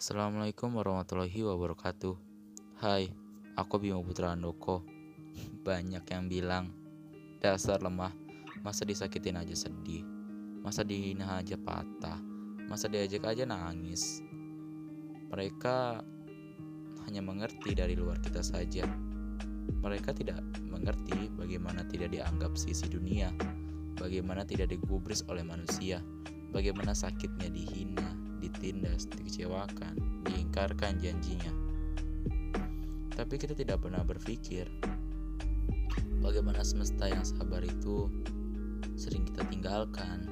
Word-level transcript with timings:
Assalamualaikum 0.00 0.80
warahmatullahi 0.80 1.44
wabarakatuh. 1.44 2.16
Hai, 2.80 3.12
aku 3.52 3.76
Bimo 3.76 4.00
Putra 4.00 4.32
Andoko. 4.32 4.80
Banyak 5.68 6.08
yang 6.08 6.24
bilang 6.24 6.72
Dasar 7.36 7.84
lemah, 7.84 8.08
masa 8.64 8.88
disakitin 8.88 9.36
aja 9.36 9.52
sedih 9.52 10.00
Masa 10.64 10.88
dihina 10.88 11.36
aja 11.44 11.60
patah 11.60 12.16
Masa 12.64 12.88
diajak 12.88 13.28
aja 13.28 13.44
nangis. 13.44 14.24
Mereka 15.36 16.00
hanya 17.04 17.20
mengerti 17.20 17.76
dari 17.76 17.92
luar 17.92 18.24
kita 18.24 18.40
saja. 18.40 18.88
Mereka 19.84 20.16
tidak 20.16 20.40
mengerti 20.64 21.28
bagaimana 21.36 21.84
tidak 21.84 22.08
dianggap 22.08 22.56
sisi 22.56 22.88
dunia 22.88 23.36
Bagaimana 24.00 24.48
tidak 24.48 24.72
digubris 24.72 25.20
oleh 25.28 25.44
manusia 25.44 26.00
Bagaimana 26.56 26.96
sakitnya 26.96 27.52
dihina, 27.52 28.19
ditindas, 28.50 29.06
dikecewakan, 29.14 29.94
diingkarkan 30.26 30.98
janjinya. 30.98 31.52
Tapi 33.14 33.34
kita 33.36 33.52
tidak 33.52 33.84
pernah 33.84 34.02
berpikir 34.02 34.66
bagaimana 36.20 36.60
semesta 36.64 37.08
yang 37.08 37.24
sabar 37.24 37.64
itu 37.64 38.08
sering 38.96 39.24
kita 39.24 39.44
tinggalkan, 39.48 40.28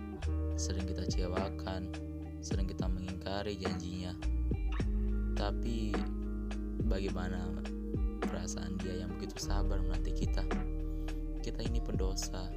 sering 0.56 0.84
kita 0.84 1.04
cewakan, 1.08 1.88
sering 2.44 2.68
kita 2.68 2.88
mengingkari 2.88 3.56
janjinya. 3.56 4.12
Tapi 5.36 5.94
bagaimana 6.84 7.52
perasaan 8.24 8.76
dia 8.80 9.04
yang 9.04 9.10
begitu 9.16 9.36
sabar 9.40 9.80
menanti 9.80 10.12
kita? 10.12 10.44
Kita 11.40 11.64
ini 11.64 11.80
pendosa. 11.80 12.50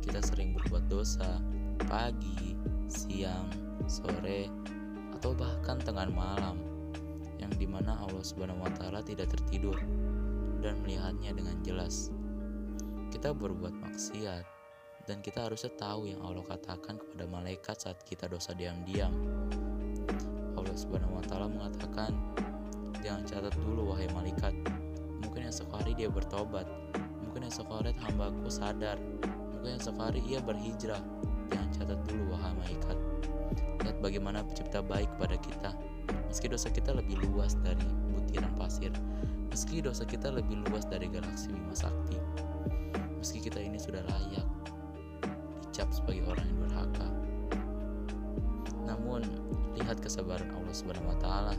Kita 0.00 0.24
sering 0.24 0.56
berbuat 0.56 0.88
dosa 0.88 1.38
pagi, 1.84 2.56
siang, 2.88 3.48
sore, 3.86 4.48
atau 5.20 5.36
bahkan 5.36 5.76
tengah 5.76 6.08
malam 6.16 6.56
yang 7.36 7.52
di 7.60 7.68
mana 7.68 7.92
Allah 8.00 8.24
Subhanahu 8.24 8.64
wa 8.64 8.72
Ta'ala 8.72 9.04
tidak 9.04 9.28
tertidur 9.28 9.76
dan 10.64 10.80
melihatnya 10.80 11.36
dengan 11.36 11.60
jelas. 11.60 12.08
Kita 13.12 13.36
berbuat 13.36 13.76
maksiat 13.84 14.44
dan 15.04 15.20
kita 15.20 15.44
harusnya 15.44 15.76
tahu 15.76 16.08
yang 16.08 16.24
Allah 16.24 16.40
katakan 16.40 16.96
kepada 16.96 17.28
malaikat 17.28 17.76
saat 17.76 18.00
kita 18.08 18.32
dosa 18.32 18.56
diam-diam. 18.56 19.12
Allah 20.56 20.72
Subhanahu 20.72 21.20
wa 21.20 21.24
Ta'ala 21.28 21.52
mengatakan, 21.52 22.16
"Jangan 23.04 23.20
catat 23.28 23.52
dulu, 23.60 23.92
wahai 23.92 24.08
malaikat. 24.16 24.56
Mungkin 25.20 25.52
esok 25.52 25.68
hari 25.76 25.92
dia 26.00 26.08
bertobat, 26.08 26.64
mungkin 27.20 27.44
esok 27.44 27.68
hari 27.68 27.92
hambaku 28.00 28.48
sadar, 28.48 28.96
mungkin 29.52 29.76
esok 29.76 30.00
hari 30.00 30.24
ia 30.24 30.40
berhijrah. 30.40 31.04
Catat 31.80 31.96
dulu, 32.04 32.36
wahai 32.36 32.52
malaikat." 32.60 32.98
Lihat 33.80 33.96
bagaimana 34.04 34.44
pencipta 34.44 34.84
baik 34.84 35.08
kepada 35.16 35.36
kita. 35.40 35.70
Meski 36.28 36.46
dosa 36.52 36.68
kita 36.68 36.92
lebih 36.92 37.16
luas 37.24 37.56
dari 37.64 37.86
butiran 38.12 38.52
pasir, 38.54 38.92
meski 39.48 39.80
dosa 39.82 40.04
kita 40.04 40.30
lebih 40.30 40.62
luas 40.68 40.86
dari 40.86 41.08
galaksi 41.10 41.50
Bima 41.50 41.74
Sakti, 41.74 42.18
meski 43.18 43.42
kita 43.42 43.58
ini 43.58 43.78
sudah 43.78 44.02
layak 44.04 44.46
dicap 45.64 45.88
sebagai 45.94 46.26
orang 46.30 46.46
yang 46.46 46.58
durhaka. 46.66 47.08
Namun, 48.86 49.22
lihat 49.78 50.02
kesabaran 50.02 50.50
Allah 50.50 50.74
Subhanahu 50.74 51.14
wa 51.14 51.18
taala. 51.22 51.54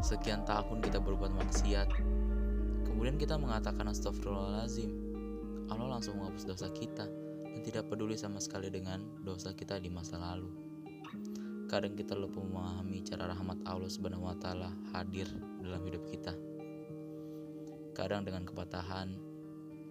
Sekian 0.00 0.44
tahun 0.48 0.80
kita 0.80 1.00
berbuat 1.00 1.32
maksiat, 1.32 1.88
kemudian 2.88 3.16
kita 3.20 3.36
mengatakan 3.36 3.88
astagfirullahalazim. 3.88 4.92
Allah 5.66 5.98
langsung 5.98 6.20
menghapus 6.20 6.46
dosa 6.46 6.70
kita 6.70 7.04
dan 7.56 7.64
tidak 7.64 7.88
peduli 7.88 8.20
sama 8.20 8.36
sekali 8.36 8.68
dengan 8.68 9.00
dosa 9.24 9.56
kita 9.56 9.80
di 9.80 9.88
masa 9.88 10.20
lalu. 10.20 10.52
Kadang 11.72 11.96
kita 11.96 12.12
lupa 12.12 12.44
memahami 12.44 13.00
cara 13.00 13.32
rahmat 13.32 13.64
Allah 13.64 13.88
Subhanahu 13.88 14.28
wa 14.28 14.36
taala 14.36 14.68
hadir 14.92 15.24
dalam 15.64 15.80
hidup 15.88 16.04
kita. 16.04 16.36
Kadang 17.96 18.28
dengan 18.28 18.44
kepatahan 18.44 19.08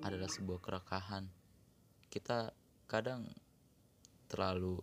adalah 0.05 0.29
sebuah 0.29 0.61
kerakahan. 0.61 1.25
Kita 2.13 2.53
kadang 2.85 3.33
terlalu 4.29 4.77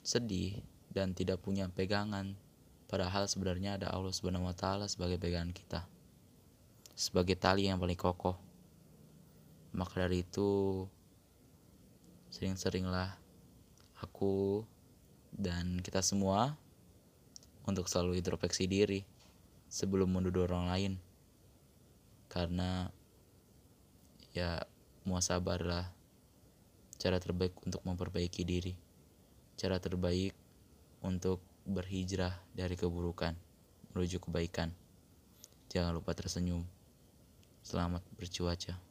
sedih 0.00 0.64
dan 0.88 1.12
tidak 1.12 1.44
punya 1.44 1.68
pegangan 1.68 2.40
padahal 2.88 3.28
sebenarnya 3.28 3.76
ada 3.76 3.92
Allah 3.92 4.16
Subhanahu 4.16 4.48
wa 4.48 4.56
taala 4.56 4.88
sebagai 4.88 5.20
pegangan 5.20 5.52
kita. 5.52 5.84
Sebagai 6.96 7.36
tali 7.36 7.68
yang 7.68 7.76
paling 7.76 8.00
kokoh. 8.00 8.40
Maka 9.76 10.08
dari 10.08 10.24
itu 10.24 10.88
sering-seringlah 12.30 13.18
aku 13.98 14.62
dan 15.34 15.82
kita 15.82 15.98
semua 15.98 16.54
untuk 17.66 17.90
selalu 17.90 18.22
introspeksi 18.22 18.70
diri 18.70 19.02
sebelum 19.66 20.14
menuduh 20.14 20.46
orang 20.46 20.66
lain. 20.70 20.92
Karena 22.30 22.86
ya 24.30 24.62
muasabarlah 25.02 25.90
cara 27.02 27.18
terbaik 27.18 27.58
untuk 27.66 27.82
memperbaiki 27.82 28.46
diri. 28.46 28.78
Cara 29.58 29.82
terbaik 29.82 30.32
untuk 31.02 31.42
berhijrah 31.66 32.38
dari 32.54 32.78
keburukan 32.78 33.34
menuju 33.90 34.22
kebaikan. 34.22 34.70
Jangan 35.66 35.98
lupa 35.98 36.14
tersenyum. 36.14 36.62
Selamat 37.60 38.06
bercuaca 38.16 38.89